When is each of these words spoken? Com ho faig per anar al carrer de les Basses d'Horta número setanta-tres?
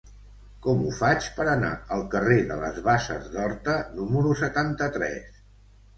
Com 0.65 0.79
ho 0.85 0.93
faig 0.99 1.27
per 1.35 1.45
anar 1.51 1.69
al 1.97 2.01
carrer 2.15 2.39
de 2.53 2.57
les 2.63 2.79
Basses 2.87 3.31
d'Horta 3.35 3.77
número 3.99 4.37
setanta-tres? 4.45 5.43